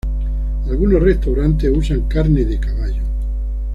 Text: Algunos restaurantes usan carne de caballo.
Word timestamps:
Algunos 0.67 0.99
restaurantes 0.99 1.69
usan 1.71 2.07
carne 2.07 2.43
de 2.43 2.59
caballo. 2.59 3.03